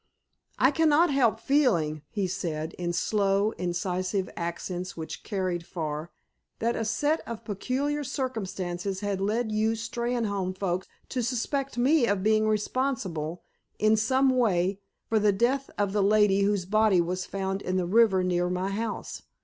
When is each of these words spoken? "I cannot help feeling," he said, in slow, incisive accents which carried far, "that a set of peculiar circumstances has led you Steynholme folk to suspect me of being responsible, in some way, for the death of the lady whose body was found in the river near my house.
"I 0.57 0.71
cannot 0.71 1.11
help 1.11 1.39
feeling," 1.39 2.01
he 2.09 2.25
said, 2.25 2.73
in 2.79 2.91
slow, 2.91 3.51
incisive 3.59 4.31
accents 4.35 4.97
which 4.97 5.21
carried 5.23 5.63
far, 5.63 6.09
"that 6.57 6.75
a 6.75 6.85
set 6.85 7.21
of 7.27 7.45
peculiar 7.45 8.03
circumstances 8.03 9.01
has 9.01 9.19
led 9.19 9.51
you 9.51 9.73
Steynholme 9.73 10.57
folk 10.57 10.87
to 11.09 11.21
suspect 11.21 11.77
me 11.77 12.07
of 12.07 12.23
being 12.23 12.47
responsible, 12.47 13.43
in 13.77 13.95
some 13.95 14.31
way, 14.31 14.79
for 15.07 15.19
the 15.19 15.31
death 15.31 15.69
of 15.77 15.93
the 15.93 16.01
lady 16.01 16.41
whose 16.41 16.65
body 16.65 16.99
was 16.99 17.27
found 17.27 17.61
in 17.61 17.77
the 17.77 17.85
river 17.85 18.23
near 18.23 18.49
my 18.49 18.69
house. 18.71 19.21